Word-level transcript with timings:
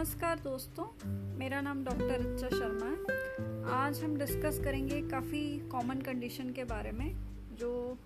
दोस्तों, 0.00 0.84
मेरा 1.38 1.60
नाम 1.60 1.84
डॉक्टर 1.84 2.20
रिचा 2.20 2.48
शर्मा 2.48 2.86
है। 2.86 3.64
आज 3.70 4.02
हम 4.04 4.16
डिस्कस 4.16 4.60
करेंगे 4.64 5.00
काफ़ी 5.02 5.68
कॉमन 5.68 6.00
कंडीशन 6.00 6.50
के 6.50 6.64
बारे 6.64 6.92
में, 6.92 7.16
जो 7.56 7.98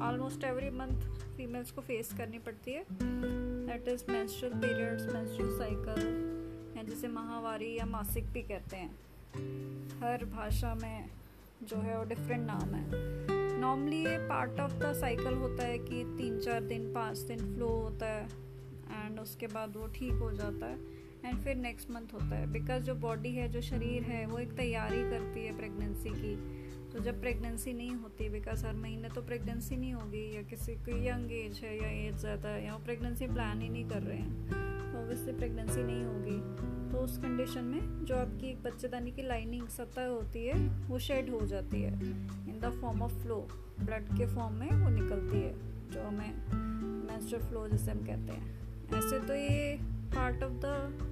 ऑलमोस्ट 0.00 0.44
एवरी 0.44 0.70
मंथ 0.70 1.00
फीमेल्स 1.36 1.70
को 1.70 1.80
फेस 1.80 2.12
करनी 2.12 2.38
पड़ती 2.38 2.72
है। 2.72 2.84
That 2.92 3.88
is 3.88 4.04
menstrual 4.10 4.54
periods 4.54 5.06
menstrual 5.14 5.58
cycle 5.58 6.76
या 6.76 6.82
जिसे 6.82 7.08
माहवारी 7.08 7.78
या 7.78 7.86
मासिक 7.86 8.30
भी 8.32 8.42
कहते 8.42 8.76
हैं। 8.76 8.90
हर 10.02 10.24
भाषा 10.24 10.74
में 10.74 11.10
जो 11.62 11.76
है 11.76 11.98
वो 11.98 12.04
डिफरेंट 12.04 12.46
नाम 12.46 12.74
है। 12.74 12.86
नॉर्मली 13.60 14.04
ये 14.04 14.16
पार्ट 14.28 14.60
ऑफ़ 14.60 14.74
द 14.74 14.92
साइकिल 14.92 15.34
होता 15.34 15.66
है 15.66 15.78
कि 15.78 16.04
तीन 16.18 16.40
चार 16.40 16.62
दिन, 16.62 16.92
पाँच 16.94 17.18
दिन 17.18 17.54
फ्लो 17.54 17.68
होता 17.68 18.06
है 18.06 18.24
एंड 19.04 19.20
उसके 19.20 19.46
बाद 19.46 19.76
वो 19.76 19.86
ठीक 19.86 20.12
हो 20.12 20.32
जाता 20.32 20.66
है। 20.66 20.99
एंड 21.24 21.38
फिर 21.38 21.56
नेक्स्ट 21.56 21.90
मंथ 21.90 22.14
होता 22.14 22.36
है। 22.36 22.46
बिकॉज़ 22.52 22.82
जो 22.84 22.94
बॉडी 22.94 23.32
है, 23.32 23.48
जो 23.48 23.60
शरीर 23.60 24.02
है, 24.02 24.24
वो 24.26 24.38
एक 24.38 24.52
तैयारी 24.52 25.02
करती 25.10 25.44
है 25.46 25.56
प्रेगनेंसी 25.56 26.10
की। 26.10 26.34
तो 26.92 26.98
जब 26.98 27.20
प्रेगनेंसी 27.20 27.72
नहीं 27.72 27.90
होती 27.90 28.28
बिकॉज़ 28.28 28.66
हर 28.66 28.74
महीने 28.76 29.08
तो 29.08 29.22
प्रेगनेंसी 29.22 29.76
नहीं 29.76 29.92
होगी, 29.92 30.24
या 30.36 30.42
किसी 30.42 30.74
को 30.76 30.96
यंग 30.98 31.32
एज 31.32 31.60
है, 31.64 31.76
या 31.76 31.88
एज 32.08 32.16
ज़्यादा 32.20 32.48
है, 32.48 32.64
या 32.64 32.72
वो 32.72 32.84
प्रेगनेंसी 32.84 33.26
प्लान 33.26 33.60
ही 33.60 33.68
नहीं 33.68 33.88
कर 33.88 34.02
रहे 34.02 34.16
हैं 34.16 34.48
तो 34.48 34.98
ऑब्वियसली 34.98 35.32
प्रेगनेंसी 35.32 35.82
नहीं 35.82 36.04
होगी। 36.04 36.38
तो 36.92 36.98
उस 36.98 37.16
कंडीशन 37.18 37.64
में 37.64 38.04
जो 38.04 38.16
आपकी 38.16 38.48
एक 38.50 38.62
बच्चेदानी 38.62 39.10
की 39.10 39.22
लाइनिंग 39.22 39.68
सतह 39.68 40.06
होती 40.06 40.44
है, 40.46 40.54
वो 40.88 40.98
शेड 40.98 41.30
हो 41.30 41.40
जाती 41.46 41.82
है। 41.82 41.92
In 41.92 42.58
the 42.62 42.72
form 42.80 43.02
of 43.02 43.12
flow 43.22 43.36
blood 43.80 44.08
के 44.18 44.26
फॉर्म 44.34 44.54
में 44.54 44.70
वो 44.72 44.88
निकलती 44.90 45.36
है, 45.36 45.52
जो 45.92 46.02
हमें 46.02 47.06
मैंस्ट्रुअल 47.06 47.44
फ्लो 47.44 47.66
जिसे 47.68 47.90
हम 47.90 48.04
कहते 48.06 48.32
हैं। 48.32 48.98
ऐसे 48.98 49.18
तो 49.18 49.34
ये 49.34 49.78
पार्ट 50.14 50.42
ऑफ़ 50.42 50.52
द 50.64 51.08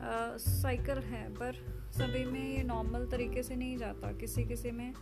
साइकिल 0.00 0.98
है, 1.04 1.28
पर 1.30 1.64
सभी 1.92 2.24
में 2.24 2.56
ये 2.56 2.62
नॉर्मल 2.62 3.06
तरीके 3.06 3.42
से 3.42 3.56
नहीं 3.56 3.76
जाता। 3.78 4.12
किसी 4.12 4.44
किसी 4.44 4.70
में 4.70 4.92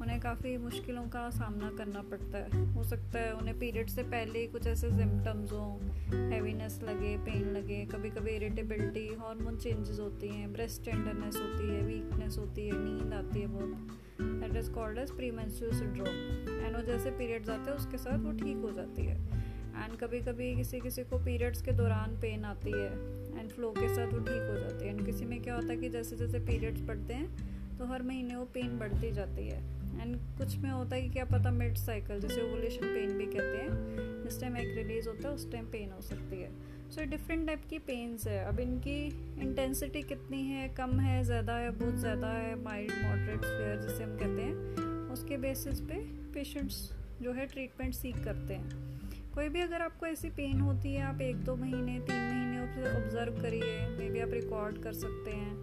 उन्हें 0.00 0.20
काफ़ी 0.20 0.56
मुश्किलों 0.56 1.02
का 1.08 1.28
सामना 1.30 1.70
करना 1.78 2.02
पड़ता 2.10 2.38
है। 2.38 2.64
हो 2.74 2.84
सकता 2.84 3.18
है 3.18 3.32
उन्हें 3.34 3.58
पीरियड 3.58 3.88
से 3.88 4.02
पहले 4.04 4.38
ही 4.38 4.46
कुछ 4.46 4.66
ऐसे 4.66 4.90
सिम्टम्स 4.90 5.52
हों 5.52 6.30
हैवीनेस 6.32 6.80
लगे 6.82 7.16
पेन 7.24 7.50
लगे 7.52 7.84
कभी 7.86 8.10
कभी 8.10 8.30
इरिटेबिलिटी 8.30 9.06
हार्मोन 9.20 9.56
चेंजेस 9.56 9.98
होती 10.00 10.28
हैं 10.28 10.52
ब्रेस्ट 10.52 10.84
टेंडरनेस 10.84 11.36
होती 11.36 11.68
है 11.68 11.82
वीकनेस 11.82 12.38
होती 12.38 12.66
है, 12.68 12.78
नींद 12.78 13.14
आती 13.14 13.40
है 13.40 13.46
बहुत। 13.46 13.98
That 14.20 14.56
is 14.56 14.70
called 14.72 14.98
as 14.98 15.10
pre 15.10 15.30
menstrual 15.30 15.78
syndrome 15.78 16.64
and 16.64 16.76
वो 16.76 16.82
जैसे 16.82 17.10
पीरियड्स 17.10 17.48
आते 17.50 17.70
हैं, 17.70 17.76
उसके 17.76 17.98
साथ 17.98 18.24
वो 18.24 18.32
ठीक 18.38 18.56
हो 18.56 18.72
जाती 18.72 19.06
है। 19.06 19.39
एंड 19.80 19.96
कभी 19.98 20.20
कभी 20.22 20.54
किसी 20.56 20.80
किसी 20.80 21.02
को 21.04 21.18
पीरियड्स 21.24 21.62
के 21.62 21.72
दौरान 21.72 22.16
पेन 22.20 22.44
आती 22.44 22.70
है 22.70 22.92
एंड 23.38 23.50
फ्लो 23.50 23.70
के 23.72 23.88
साथ 23.88 24.12
वो 24.12 24.18
ठीक 24.20 24.48
हो 24.50 24.58
जाती 24.58 24.84
है। 24.84 24.90
एंड 24.90 25.04
किसी 25.06 25.24
में 25.24 25.40
क्या 25.42 25.54
होता 25.54 25.68
है 25.68 25.76
कि 25.76 25.88
जैसे 25.88 26.16
जैसे 26.16 26.38
पीरियड्स 26.46 26.80
बढ़ते 26.82 27.14
हैं 27.14 27.76
तो 27.78 27.86
हर 27.86 28.02
महीने 28.02 28.36
वो 28.36 28.44
पेन 28.54 28.78
बढ़ती 28.78 29.10
जाती 29.12 29.48
है। 29.48 29.58
एंड 30.00 30.16
कुछ 30.38 30.56
में 30.58 30.70
होता 30.70 30.96
है 30.96 31.02
कि 31.02 31.08
क्या 31.10 31.24
पता 31.26 31.50
मिड 31.52 31.76
साइकिल 31.76 32.20
जैसे 32.20 32.40
ओवुलेशन 32.42 32.84
पेन 32.84 33.16
भी 33.18 33.26
कहते 33.26 33.56
हैं, 33.58 34.22
जिस 34.24 34.40
टाइम 34.40 34.56
एक 34.56 34.74
रिलीज़ 34.76 35.08
होता 35.08 35.28
है, 35.28 35.34
उस 35.34 35.50
टाइम 35.52 35.66
पेन 35.66 35.90
हो 35.92 36.00
सकती 36.00 36.40
है। 36.42 36.50
सो 36.90 37.04
डिफरेंट 37.10 37.46
टाइप 37.46 37.64
की 37.70 37.78
पेन्स 37.78 38.26
है। 38.26 38.44
अब 38.44 38.60
इनकी 38.60 38.96
इंटेंसिटी 39.40 40.02
कितनी 40.02 40.42
है, 40.42 40.68
कम 40.68 40.98
है, 41.00 41.22
ज़्यादा 41.24 41.56
है, 41.56 41.70
बहुत 41.70 41.96
ज़्यादा 41.96 42.28
है 42.28 42.54
माइल्ड 42.62 42.92
मॉडरेट 43.02 43.40
फेयर 43.40 43.80
जिसे 43.80 44.04
हम 44.04 44.16
कहते 44.18 44.42
हैं, 44.42 45.08
उसके 45.12 45.36
बेसिस 45.38 45.80
पे 45.80 46.00
पेशेंट्स 46.34 46.90
जो 47.22 47.32
है 47.32 47.46
ट्रीटमेंट 47.46 47.94
सीख 47.94 48.24
करते 48.24 48.54
हैं। 48.54 48.99
कोई 49.40 49.48
भी 49.48 49.60
अगर 49.60 49.82
आपको 49.82 50.06
ऐसी 50.06 50.28
पेन 50.30 50.60
होती 50.60 50.92
है, 50.94 51.02
आप 51.02 51.20
एक 51.20 51.36
दो 51.36 51.54
महीने, 51.56 52.00
तीन 52.00 52.16
महीने 52.16 52.58
उसे 52.60 53.04
ऑब्ज़र्व 53.04 53.42
करिए। 53.42 53.98
मे 53.98 54.08
बी 54.10 54.20
आप 54.20 54.30
रिकॉर्ड 54.32 54.78
कर 54.78 54.92
सकते 54.92 55.30
हैं। 55.30 55.54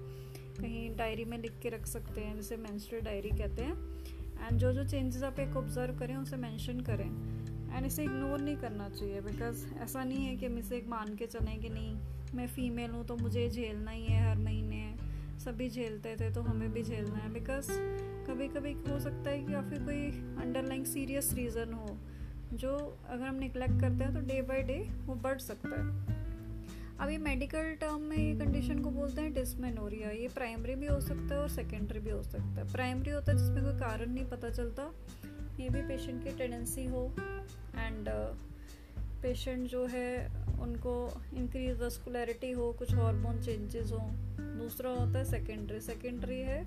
कहीं 0.62 0.96
डायरी 0.96 1.26
में 1.26 1.38
लिख 1.38 1.60
के 1.62 1.70
रख 1.70 1.86
सकते 1.86 2.22
हैं, 2.22 2.36
जिसे 2.36 2.58
मैंस्ट्रुअल 2.58 3.06
डायरी 3.06 3.30
कहते 3.30 3.64
हैं। 3.64 3.76
एंड 4.48 4.60
जो 4.60 4.74
जो 4.74 4.84
चेंजेस 4.84 5.24
आप 5.24 5.40
एक 5.40 5.58
ऑब्ज़र्व 5.58 6.00
करें 6.00 6.16
उसे 6.16 6.38
मेंशन 6.38 6.80
करें। 6.80 7.06
एंड 7.76 7.86
इसे 7.86 8.04
इग्नोर 8.04 8.40
नहीं 8.40 8.58
करना 8.58 8.90
चाहिए 8.90 9.22
बिकॉज़ 9.22 9.66
ऐसा 9.74 10.04
नहीं 10.04 10.26
है 10.26 10.36
कि 10.36 10.46
हम 10.46 10.58
इसे 10.58 10.78
एक 10.78 10.88
मान 10.88 11.16
के 11.16 11.26
चलें 11.26 11.60
कि 11.60 11.70
नहीं, 11.70 11.96
मैं 12.36 12.48
फ़ीमेल 12.48 12.92
हूँ 12.92 13.06
तो 13.06 13.16
मुझे 13.16 13.50
झेलना 13.50 13.92
ही 13.92 14.06
है 14.06 14.30
हर 14.30 14.38
महीने। 14.38 14.96
सभी 15.40 15.70
झेलते 15.70 16.16
थे 16.16 16.34
तो 16.34 16.42
हमें 16.42 16.72
भी 16.74 16.84
झेलना 16.84 17.18
है। 17.18 17.34
बिकॉज़ 17.34 17.72
कभी 18.28 18.48
कभी 18.48 18.74
हो 18.92 19.00
सकता 19.00 19.30
है 19.30 19.44
कि 19.44 19.54
या 19.54 19.62
फिर 19.62 19.84
कोई 19.84 20.06
अंडरलाइंग 20.44 20.86
सीरियस 20.86 21.34
रीज़न 21.34 21.74
हो। 21.74 21.98
जो 22.54 23.00
अगर 23.10 23.26
हम 23.26 23.36
निगलेक्ट 23.36 23.80
करते 23.82 24.04
हैं 24.04 24.14
तो 24.14 24.20
डे 24.20 24.42
बाय 24.42 24.62
डे 24.62 24.78
वो 25.06 25.16
बढ़ 25.16 25.38
सकता 25.38 25.70
है। 25.70 26.16
अभी 27.00 27.18
मेडिकल 27.18 27.74
टर्म 27.82 28.02
में 28.02 28.18
ये 28.18 28.34
कंडीशन 28.36 28.80
को 28.80 28.90
बोलते 28.90 29.22
हैं 29.22 29.34
डिसमेनोरिया 29.34 30.10
ये 30.10 30.28
प्राइमरी 30.28 30.76
भी 30.76 30.88
हो 30.88 31.00
सकता 31.02 31.36
है 31.36 31.42
और 31.42 31.50
सेकेंडरी 31.50 32.00
भी 32.00 32.10
हो 32.10 32.24
सकता 32.24 32.62
है। 32.62 32.72
प्राइमरी 32.72 33.12
होता 33.12 33.32
है 33.32 33.38
जिसमें 33.38 33.64
कोई 33.64 33.80
कारण 33.80 34.14
नहीं 34.14 34.26
पता 34.26 34.50
चलता। 34.50 34.92
ये 35.60 35.70
भी 35.70 35.82
पेशेंट 35.82 36.24
की 36.24 36.30
टेंडेंसी 36.30 36.86
हो 36.86 37.06
एंड 37.76 38.10
पेशेंट 39.22 39.64
uh, 39.66 39.72
जो 39.72 39.86
है 39.86 40.28
उनको 40.62 41.22
इंक्रीज 41.34 41.82
वस्कुलरिटी 41.82 42.52
हो 42.52 42.74
कुछ 42.74 42.94
हार्मोन 42.96 43.42
चेंजेस 43.42 43.92
हो। 43.92 44.00
दूसरा 44.58 44.90
होता 44.90 45.18
है 45.20 45.26
सेकेंडरी 45.26 45.80
सेकेंडरी 45.82 46.40
है 46.42 46.62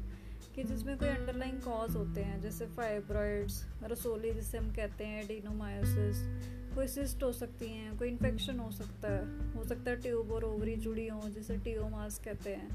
कि 0.55 0.65
जिसमें 0.65 0.99
कोई 0.99 1.09
अंडरलाइन 1.09 1.59
कॉज 1.59 1.97
होते 1.97 2.21
हैं, 2.21 2.41
जैसे 2.41 2.67
फाइब्रॉइड्स 2.67 3.67
रसोली 3.83 4.31
जिसे 4.31 4.59
हम 4.59 4.75
कहते 4.75 5.05
हैं 5.05 5.27
डीनोमायोसिस 5.27 6.45
कोई 6.75 6.89
सिस्ट 6.89 7.23
हो 7.23 7.33
सकती 7.33 7.67
हैं, 7.67 7.99
कोई 7.99 8.09
इन्फेक्शन 8.09 8.59
हो 8.59 8.71
सकता 8.71 9.13
है, 9.13 9.53
हो 9.55 9.65
सकता 9.65 9.91
है 9.91 10.01
ट्यूब 10.01 10.33
और 10.33 10.45
ओवरी 10.45 10.77
जुड़ी 10.77 11.09
हो, 11.09 11.29
जिसे 11.29 11.57
टीओमास 11.57 12.19
कहते 12.19 12.51
हैं। 12.51 12.69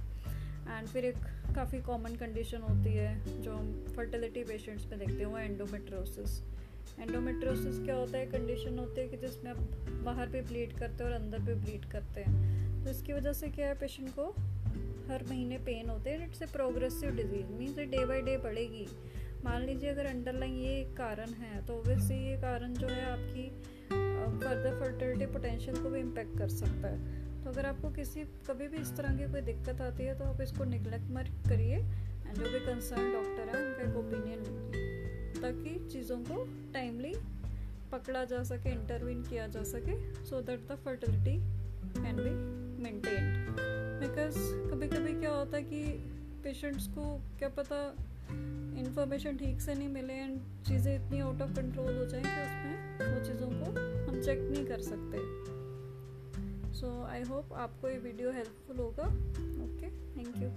एंड 0.77 0.87
फिर 0.87 1.05
एक 1.05 1.17
काफ़ी 1.55 1.81
कॉमन 1.81 2.15
कंडीशन 2.15 2.61
होती 2.61 2.93
है, 2.93 3.41
जो 3.41 3.53
हम 3.53 3.85
फर्टिलिटी 3.95 4.43
पेशेंट्स 4.43 4.85
में 4.85 4.99
देखते 4.99 5.15
हैं, 5.15 5.25
वो 5.25 5.37
एंडोमेट्रोसिस 5.37 6.43
एंडोमेट्रोसिस 6.99 7.79
क्या 7.79 7.95
होता 7.95 8.17
है? 8.17 8.25
कंडीशन 8.25 8.79
होती 8.79 9.01
है 9.01 9.07
कि 9.07 9.17
जिसमें 9.17 9.51
आप 9.51 9.57
बाहर 10.03 10.29
पे 10.29 10.41
ब्लीड 10.41 10.77
करते 10.77 11.03
हैं 11.03 11.11
और 11.11 11.21
अंदर 11.21 11.39
पे 11.39 11.55
ब्लीड 11.55 11.85
करते 11.85 12.21
हैं। 12.21 12.55
तो 12.83 12.89
इसकी 12.89 13.13
वजह 13.13 13.33
से 13.33 13.47
क्या 13.47 13.67
है 13.67 13.79
पेशेंट 13.79 14.09
को? 14.09 14.35
हर 15.09 15.23
महीने 15.29 15.57
पेन 15.65 15.89
होते 15.89 16.09
हैं 16.09 16.27
it's 16.27 16.41
a 16.41 16.45
progressive 16.53 17.15
disease 17.15 17.51
means 17.53 17.77
ये 17.79 17.85
डे 17.87 18.05
बाई 18.05 18.21
डे 18.21 18.37
बढ़ेगी। 18.43 18.87
मान 19.43 19.61
लीजिए 19.61 19.89
अगर 19.89 20.05
अंडरलाइन 20.05 20.55
ये 20.55 20.73
एक 20.79 20.95
कारण 20.97 21.33
है 21.39 21.65
तो 21.65 21.73
ओबियसली 21.79 22.17
ये 22.19 22.35
कारण 22.41 22.73
जो 22.73 22.87
है 22.87 23.03
आपकी 23.11 23.49
फर्दर 23.89 24.79
फर्टिलिटी 24.79 25.25
पोटेंशियल 25.33 25.81
को 25.83 25.89
भी 25.89 25.99
इम्पेक्ट 25.99 26.37
कर 26.37 26.47
सकता 26.49 26.87
है। 26.87 26.97
तो 27.43 27.49
अगर 27.49 27.65
आपको 27.65 27.89
किसी, 27.91 28.23
कभी 28.47 28.67
भी 28.67 28.77
इस 28.77 28.95
तरह 28.97 29.17
की 29.17 29.31
कोई 29.31 29.41
दिक्कत 29.43 29.81
आती 29.81 30.03
है 30.03 30.17
तो 30.19 30.23
आप 30.25 30.41
इसको 30.41 30.63
निगलेक्ट 30.65 31.11
मत 31.11 31.29
करिए 31.49 31.75
एंड 31.75 32.33
जो 32.35 32.43
भी 32.43 32.59
कंसर्न 32.65 33.11
डॉक्टर 33.13 33.43
है, 33.49 33.63
उनका 33.65 33.81
एक 33.83 33.97
ओपिनियन 33.97 34.39
लीजिए 34.41 35.41
ताकि 35.41 35.71
चीज़ों 35.91 36.17
को 36.23 36.43
टाइमली 36.73 37.13
पकड़ा 37.91 38.23
जा 38.25 38.41
सके 38.45 38.69
इंटरवीन 38.71 39.21
किया 39.23 39.47
जा 39.47 39.63
सके 39.65 39.95
so 40.25 40.41
that 40.41 40.67
the 40.71 40.77
fertility 40.85 41.35
can 41.95 42.15
be 42.17 42.33
maintained 42.83 43.24
because 44.25 44.69
कभी 44.69 44.87
कभी 44.87 45.11
क्या 45.19 45.31
होता 45.31 45.57
है 45.57 45.63
कि 45.63 45.81
पेशेंट्स 46.43 46.87
को 46.87 47.03
क्या 47.39 47.49
पता 47.49 47.77
इन्फॉर्मेशन 48.79 49.37
ठीक 49.37 49.61
से 49.61 49.73
नहीं 49.75 49.87
मिले 49.87 50.13
एंड 50.13 50.39
चीज़ें 50.67 50.95
इतनी 50.95 51.19
आउट 51.19 51.41
ऑफ़ 51.41 51.55
कंट्रोल 51.55 51.97
हो 51.97 52.05
जाएँ 52.05 52.23
कि 52.23 52.29
उसमें 52.29 53.13
वो 53.13 53.23
चीज़ों 53.25 53.49
को 53.49 53.71
हम 54.09 54.21
चेक 54.21 54.39
नहीं 54.41 54.65
कर 54.65 54.81
सकते। 54.81 56.73
सो 56.73 57.01
आई 57.03 57.21
होप 57.21 57.53
आपको 57.53 57.89
ये 57.89 57.97
वीडियो 57.99 58.31
हेल्पफुल 58.31 58.77
होगा। 58.77 59.07
Okay 59.65 59.89
thank 60.17 60.41
you 60.43 60.49